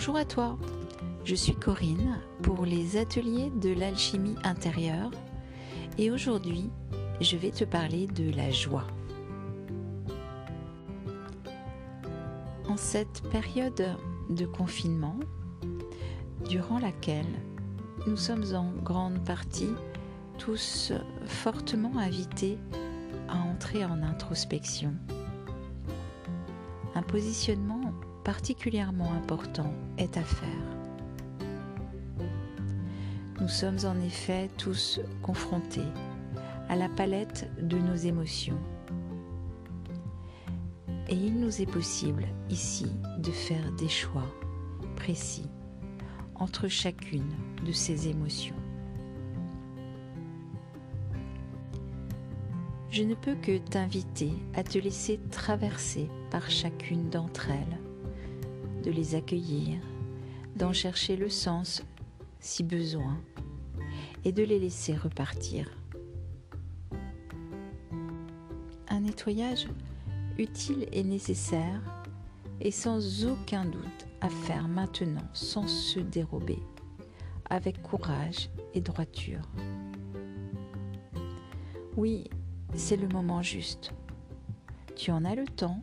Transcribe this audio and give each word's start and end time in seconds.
Bonjour 0.00 0.16
à 0.16 0.24
toi, 0.24 0.56
je 1.26 1.34
suis 1.34 1.54
Corinne 1.54 2.22
pour 2.40 2.64
les 2.64 2.96
ateliers 2.96 3.50
de 3.50 3.68
l'alchimie 3.68 4.34
intérieure 4.44 5.10
et 5.98 6.10
aujourd'hui 6.10 6.70
je 7.20 7.36
vais 7.36 7.50
te 7.50 7.64
parler 7.64 8.06
de 8.06 8.34
la 8.34 8.50
joie. 8.50 8.86
En 12.66 12.78
cette 12.78 13.22
période 13.30 13.94
de 14.30 14.46
confinement, 14.46 15.16
durant 16.48 16.78
laquelle 16.78 17.38
nous 18.06 18.16
sommes 18.16 18.54
en 18.54 18.72
grande 18.82 19.22
partie 19.26 19.74
tous 20.38 20.94
fortement 21.26 21.98
invités 21.98 22.56
à 23.28 23.36
entrer 23.36 23.84
en 23.84 24.02
introspection, 24.02 24.94
un 26.94 27.02
positionnement 27.02 27.92
particulièrement 28.30 29.12
important 29.14 29.74
est 29.98 30.16
à 30.16 30.22
faire. 30.22 30.48
Nous 33.40 33.48
sommes 33.48 33.78
en 33.84 34.00
effet 34.06 34.48
tous 34.56 35.00
confrontés 35.20 35.90
à 36.68 36.76
la 36.76 36.88
palette 36.88 37.50
de 37.60 37.76
nos 37.76 37.96
émotions. 37.96 38.60
Et 41.08 41.16
il 41.16 41.40
nous 41.40 41.60
est 41.60 41.66
possible 41.66 42.24
ici 42.48 42.86
de 43.18 43.32
faire 43.32 43.72
des 43.72 43.88
choix 43.88 44.32
précis 44.94 45.50
entre 46.36 46.68
chacune 46.68 47.34
de 47.66 47.72
ces 47.72 48.06
émotions. 48.06 48.54
Je 52.92 53.02
ne 53.02 53.16
peux 53.16 53.34
que 53.34 53.58
t'inviter 53.58 54.30
à 54.54 54.62
te 54.62 54.78
laisser 54.78 55.18
traverser 55.32 56.08
par 56.30 56.48
chacune 56.48 57.10
d'entre 57.10 57.50
elles, 57.50 57.89
de 58.82 58.90
les 58.90 59.14
accueillir, 59.14 59.78
d'en 60.56 60.72
chercher 60.72 61.16
le 61.16 61.28
sens 61.28 61.82
si 62.40 62.62
besoin, 62.62 63.20
et 64.24 64.32
de 64.32 64.42
les 64.42 64.58
laisser 64.58 64.94
repartir. 64.94 65.70
Un 68.88 69.00
nettoyage 69.00 69.68
utile 70.38 70.86
et 70.92 71.04
nécessaire 71.04 71.80
et 72.60 72.70
sans 72.70 73.26
aucun 73.26 73.64
doute 73.64 74.06
à 74.20 74.28
faire 74.28 74.68
maintenant 74.68 75.26
sans 75.32 75.66
se 75.66 76.00
dérober, 76.00 76.58
avec 77.48 77.82
courage 77.82 78.50
et 78.74 78.80
droiture. 78.80 79.48
Oui, 81.96 82.24
c'est 82.74 82.96
le 82.96 83.08
moment 83.08 83.42
juste. 83.42 83.92
Tu 84.96 85.10
en 85.10 85.24
as 85.24 85.34
le 85.34 85.46
temps 85.46 85.82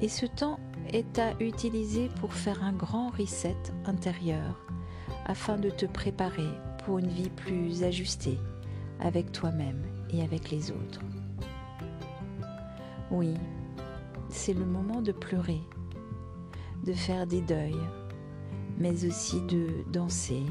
et 0.00 0.08
ce 0.08 0.26
temps 0.26 0.58
est 0.92 1.18
à 1.18 1.32
utiliser 1.40 2.08
pour 2.20 2.34
faire 2.34 2.62
un 2.64 2.72
grand 2.72 3.10
reset 3.10 3.56
intérieur 3.84 4.64
afin 5.26 5.56
de 5.56 5.70
te 5.70 5.86
préparer 5.86 6.48
pour 6.84 6.98
une 6.98 7.08
vie 7.08 7.30
plus 7.30 7.82
ajustée 7.82 8.38
avec 9.00 9.32
toi-même 9.32 9.82
et 10.10 10.22
avec 10.22 10.50
les 10.50 10.70
autres. 10.70 11.00
Oui, 13.10 13.34
c'est 14.28 14.54
le 14.54 14.64
moment 14.64 15.02
de 15.02 15.12
pleurer, 15.12 15.60
de 16.84 16.92
faire 16.92 17.26
des 17.26 17.40
deuils, 17.40 17.74
mais 18.78 19.04
aussi 19.04 19.40
de 19.42 19.68
danser, 19.92 20.42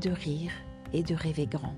de 0.00 0.10
rire 0.10 0.52
et 0.92 1.02
de 1.02 1.14
rêver 1.14 1.46
grand. 1.46 1.74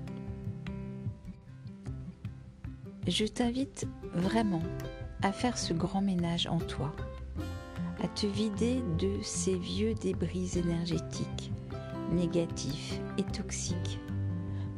Je 3.07 3.25
t'invite 3.25 3.85
vraiment 4.13 4.63
à 5.21 5.31
faire 5.31 5.57
ce 5.57 5.73
grand 5.73 6.01
ménage 6.01 6.47
en 6.47 6.59
toi, 6.59 6.95
à 8.03 8.07
te 8.09 8.27
vider 8.27 8.81
de 8.99 9.21
ces 9.21 9.55
vieux 9.55 9.93
débris 9.95 10.51
énergétiques 10.57 11.51
négatifs 12.11 12.99
et 13.17 13.23
toxiques 13.23 13.99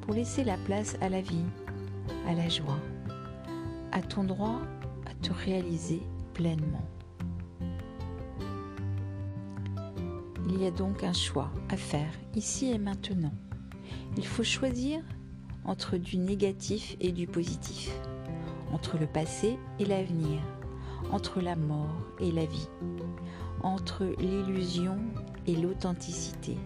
pour 0.02 0.14
laisser 0.14 0.44
la 0.44 0.58
place 0.58 0.96
à 1.02 1.10
la 1.10 1.22
vie, 1.22 1.44
à 2.28 2.34
la 2.34 2.48
joie, 2.48 2.80
à 3.92 4.02
ton 4.02 4.24
droit 4.24 4.62
à 5.08 5.14
te 5.22 5.34
réaliser 5.34 6.02
pleinement? 6.34 6.88
Il 10.48 10.62
y 10.62 10.68
a 10.68 10.72
donc 10.72 11.04
un 11.04 11.14
choix 11.14 11.52
à 11.70 11.78
faire 11.78 12.12
ici 12.36 12.72
et 12.72 12.78
maintenant. 12.78 13.34
Il 14.18 14.26
faut 14.26 14.44
choisir 14.44 15.02
entre 15.66 15.98
du 15.98 16.18
négatif 16.18 16.96
et 17.02 17.12
du 17.12 17.26
positif, 17.26 17.92
entre 18.72 18.98
le 18.98 19.08
passé 19.08 19.58
et 19.80 19.86
l'avenir, 19.86 20.40
entre 21.12 21.42
la 21.42 21.56
mort 21.56 21.96
et 22.20 22.32
la 22.32 22.46
vie, 22.46 22.70
entre 23.62 24.06
l'illusion 24.20 24.98
et 25.48 25.56
l'authenticité, 25.56 26.58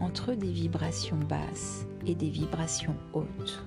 entre 0.00 0.34
des 0.34 0.50
vibrations 0.50 1.18
basses 1.28 1.86
et 2.06 2.14
des 2.14 2.30
vibrations 2.30 2.96
hautes. 3.12 3.64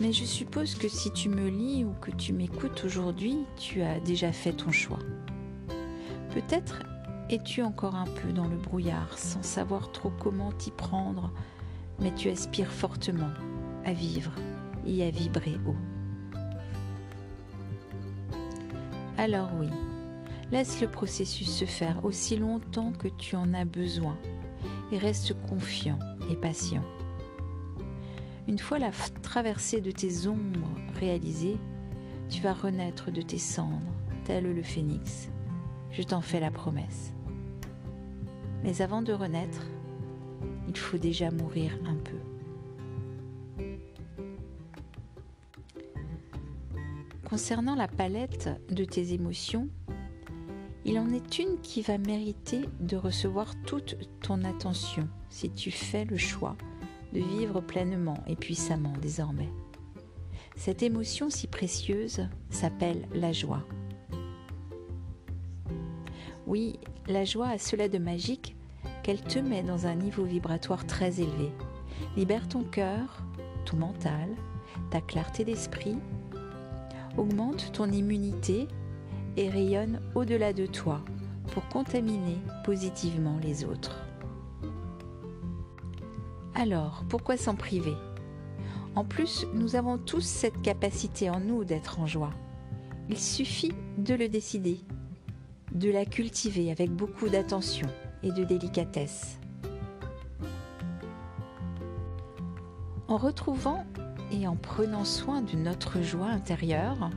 Mais 0.00 0.12
je 0.14 0.24
suppose 0.24 0.74
que 0.76 0.88
si 0.88 1.10
tu 1.12 1.28
me 1.28 1.48
lis 1.48 1.84
ou 1.84 1.92
que 2.00 2.10
tu 2.10 2.32
m'écoutes 2.32 2.84
aujourd'hui, 2.84 3.44
tu 3.58 3.82
as 3.82 4.00
déjà 4.00 4.32
fait 4.32 4.52
ton 4.52 4.72
choix. 4.72 4.98
Peut-être 6.30 6.82
es-tu 7.28 7.62
encore 7.62 7.94
un 7.94 8.06
peu 8.06 8.32
dans 8.32 8.48
le 8.48 8.56
brouillard 8.56 9.18
sans 9.18 9.42
savoir 9.42 9.92
trop 9.92 10.10
comment 10.18 10.52
t'y 10.52 10.70
prendre, 10.70 11.30
mais 12.00 12.14
tu 12.14 12.30
aspires 12.30 12.72
fortement 12.72 13.30
à 13.84 13.92
vivre 13.92 14.32
et 14.86 15.04
à 15.04 15.10
vibrer 15.10 15.56
haut. 15.66 15.76
Alors 19.18 19.50
oui, 19.58 19.68
laisse 20.50 20.80
le 20.80 20.88
processus 20.88 21.50
se 21.50 21.64
faire 21.64 22.04
aussi 22.04 22.36
longtemps 22.36 22.92
que 22.92 23.08
tu 23.08 23.36
en 23.36 23.52
as 23.52 23.64
besoin 23.64 24.16
et 24.92 24.98
reste 24.98 25.34
confiant 25.48 25.98
et 26.30 26.36
patient. 26.36 26.82
Une 28.48 28.58
fois 28.58 28.78
la 28.78 28.90
traversée 29.22 29.80
de 29.80 29.90
tes 29.90 30.26
ombres 30.26 30.70
réalisée, 30.98 31.56
tu 32.28 32.40
vas 32.40 32.52
renaître 32.52 33.10
de 33.10 33.22
tes 33.22 33.38
cendres, 33.38 33.94
tel 34.24 34.44
le 34.44 34.62
phénix. 34.62 35.28
Je 35.90 36.02
t'en 36.02 36.20
fais 36.20 36.40
la 36.40 36.50
promesse. 36.50 37.12
Mais 38.64 38.82
avant 38.82 39.02
de 39.02 39.12
renaître, 39.12 39.66
il 40.70 40.78
faut 40.78 40.98
déjà 40.98 41.32
mourir 41.32 41.72
un 41.84 41.96
peu. 41.96 42.16
Concernant 47.28 47.74
la 47.74 47.88
palette 47.88 48.48
de 48.70 48.84
tes 48.84 49.12
émotions, 49.12 49.68
il 50.84 50.96
en 51.00 51.12
est 51.12 51.40
une 51.40 51.60
qui 51.60 51.82
va 51.82 51.98
mériter 51.98 52.60
de 52.78 52.96
recevoir 52.96 53.60
toute 53.66 53.96
ton 54.20 54.44
attention 54.44 55.08
si 55.28 55.50
tu 55.50 55.72
fais 55.72 56.04
le 56.04 56.16
choix 56.16 56.56
de 57.12 57.18
vivre 57.18 57.60
pleinement 57.60 58.22
et 58.28 58.36
puissamment 58.36 58.92
désormais. 59.02 59.50
Cette 60.54 60.84
émotion 60.84 61.30
si 61.30 61.48
précieuse 61.48 62.28
s'appelle 62.48 63.08
la 63.12 63.32
joie. 63.32 63.64
Oui, 66.46 66.78
la 67.08 67.24
joie 67.24 67.48
a 67.48 67.58
cela 67.58 67.88
de 67.88 67.98
magique 67.98 68.54
qu'elle 69.10 69.22
te 69.22 69.40
met 69.40 69.64
dans 69.64 69.88
un 69.88 69.96
niveau 69.96 70.22
vibratoire 70.22 70.86
très 70.86 71.20
élevé, 71.20 71.50
libère 72.16 72.46
ton 72.46 72.62
cœur, 72.62 73.24
ton 73.64 73.76
mental, 73.76 74.28
ta 74.90 75.00
clarté 75.00 75.44
d'esprit, 75.44 75.96
augmente 77.18 77.72
ton 77.72 77.90
immunité 77.90 78.68
et 79.36 79.48
rayonne 79.48 80.00
au-delà 80.14 80.52
de 80.52 80.64
toi 80.64 81.00
pour 81.48 81.66
contaminer 81.66 82.38
positivement 82.64 83.36
les 83.42 83.64
autres. 83.64 84.00
Alors, 86.54 87.02
pourquoi 87.08 87.36
s'en 87.36 87.56
priver? 87.56 87.96
En 88.94 89.04
plus, 89.04 89.44
nous 89.54 89.74
avons 89.74 89.98
tous 89.98 90.24
cette 90.24 90.62
capacité 90.62 91.30
en 91.30 91.40
nous 91.40 91.64
d'être 91.64 91.98
en 91.98 92.06
joie. 92.06 92.34
Il 93.08 93.18
suffit 93.18 93.72
de 93.98 94.14
le 94.14 94.28
décider, 94.28 94.78
de 95.72 95.90
la 95.90 96.04
cultiver 96.04 96.70
avec 96.70 96.92
beaucoup 96.92 97.28
d'attention 97.28 97.88
et 98.22 98.32
de 98.32 98.44
délicatesse. 98.44 99.38
En 103.08 103.16
retrouvant 103.16 103.84
et 104.30 104.46
en 104.46 104.56
prenant 104.56 105.04
soin 105.04 105.42
de 105.42 105.56
notre 105.56 106.00
joie 106.00 106.28
intérieure, 106.28 107.10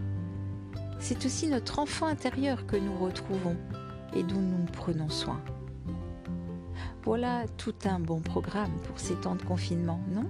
c'est 1.00 1.26
aussi 1.26 1.48
notre 1.48 1.80
enfant 1.80 2.08
intérieur 2.08 2.66
que 2.66 2.78
nous 2.78 2.98
retrouvons 2.98 3.58
et 4.16 4.24
dont 4.24 4.42
nous 4.42 4.66
prenons 4.72 5.10
soin. 5.10 5.40
Voilà 7.04 7.44
tout 7.58 7.76
un 7.86 8.00
bon 8.00 8.22
programme 8.22 8.72
pour 8.84 9.00
ces 9.00 9.16
temps 9.16 9.36
de 9.36 9.44
confinement, 9.44 10.00
non? 10.10 10.30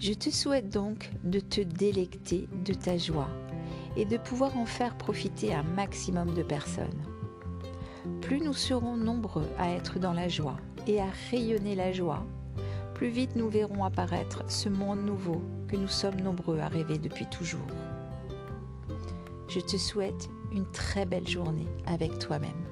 Je 0.00 0.12
te 0.14 0.30
souhaite 0.30 0.68
donc 0.68 1.12
de 1.22 1.38
te 1.38 1.60
délecter 1.60 2.48
de 2.64 2.74
ta 2.74 2.98
joie 2.98 3.28
et 3.96 4.04
de 4.04 4.16
pouvoir 4.16 4.56
en 4.56 4.66
faire 4.66 4.96
profiter 4.96 5.54
un 5.54 5.62
maximum 5.62 6.34
de 6.34 6.42
personnes. 6.42 7.02
Plus 8.20 8.40
nous 8.40 8.54
serons 8.54 8.96
nombreux 8.96 9.48
à 9.58 9.70
être 9.70 9.98
dans 9.98 10.12
la 10.12 10.28
joie 10.28 10.56
et 10.86 11.00
à 11.00 11.08
rayonner 11.30 11.74
la 11.74 11.92
joie, 11.92 12.24
plus 12.94 13.08
vite 13.08 13.34
nous 13.34 13.48
verrons 13.48 13.84
apparaître 13.84 14.44
ce 14.48 14.68
monde 14.68 15.04
nouveau 15.04 15.42
que 15.68 15.76
nous 15.76 15.88
sommes 15.88 16.20
nombreux 16.20 16.60
à 16.60 16.68
rêver 16.68 16.98
depuis 16.98 17.26
toujours. 17.26 17.66
Je 19.48 19.60
te 19.60 19.76
souhaite 19.76 20.30
une 20.52 20.70
très 20.70 21.04
belle 21.04 21.26
journée 21.26 21.66
avec 21.86 22.18
toi-même. 22.18 22.71